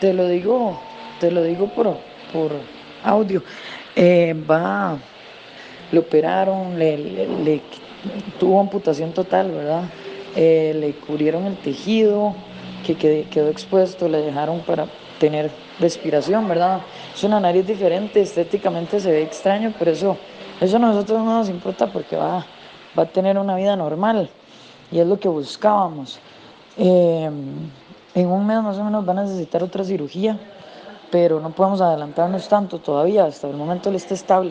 te 0.00 0.12
lo 0.12 0.26
digo, 0.28 0.76
te 1.20 1.30
lo 1.30 1.42
digo 1.42 1.68
por, 1.68 1.96
por 2.32 2.52
audio. 3.04 3.42
Eh, 3.96 4.34
va, 4.48 4.98
le 5.92 5.98
operaron, 5.98 6.78
le, 6.78 6.96
le- 6.96 7.62
tuvo 8.38 8.60
amputación 8.60 9.12
total, 9.12 9.50
¿verdad? 9.52 9.84
Eh, 10.36 10.74
le 10.78 10.92
cubrieron 10.94 11.46
el 11.46 11.56
tejido 11.56 12.34
que 12.86 12.96
qued- 12.96 13.28
quedó 13.28 13.48
expuesto, 13.50 14.08
le 14.08 14.18
dejaron 14.22 14.60
para 14.60 14.86
tener 15.18 15.50
respiración, 15.78 16.48
¿verdad? 16.48 16.80
Es 17.14 17.24
una 17.24 17.40
nariz 17.40 17.66
diferente, 17.66 18.20
estéticamente 18.22 19.00
se 19.00 19.10
ve 19.10 19.22
extraño, 19.22 19.74
pero 19.78 19.90
eso, 19.90 20.16
eso 20.60 20.76
a 20.76 20.80
nosotros 20.80 21.18
no 21.18 21.38
nos 21.38 21.48
importa 21.50 21.86
porque 21.92 22.16
va, 22.16 22.46
va 22.98 23.02
a 23.02 23.06
tener 23.06 23.36
una 23.38 23.56
vida 23.56 23.76
normal 23.76 24.30
y 24.90 24.98
es 25.00 25.06
lo 25.06 25.18
que 25.20 25.28
buscábamos. 25.28 26.18
Eh, 26.78 27.30
en 28.14 28.26
un 28.28 28.46
mes 28.46 28.62
más 28.62 28.78
o 28.78 28.84
menos 28.84 29.06
va 29.06 29.12
a 29.12 29.22
necesitar 29.22 29.62
otra 29.62 29.84
cirugía, 29.84 30.38
pero 31.10 31.40
no 31.40 31.50
podemos 31.50 31.80
adelantarnos 31.80 32.48
tanto 32.48 32.78
todavía, 32.78 33.24
hasta 33.24 33.48
el 33.48 33.56
momento 33.56 33.88
él 33.88 33.96
está 33.96 34.14
estable. 34.14 34.38